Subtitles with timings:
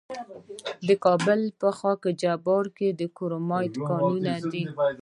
[0.87, 4.63] د کابل په خاک جبار کې د کرومایټ کانونه دي.